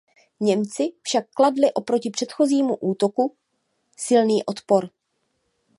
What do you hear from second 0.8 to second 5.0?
však kladli oproti předchozímu útoku silný odpor.